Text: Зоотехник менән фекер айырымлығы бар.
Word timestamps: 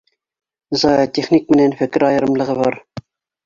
Зоотехник 0.83 1.53
менән 1.57 1.77
фекер 1.85 2.09
айырымлығы 2.11 2.61
бар. 2.65 2.83